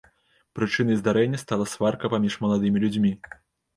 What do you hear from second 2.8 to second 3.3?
людзьмі.